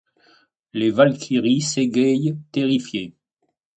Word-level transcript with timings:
Les 0.73 0.89
Walkyries 0.89 1.61
s'égaillent, 1.61 2.35
terrifiées. 2.51 3.13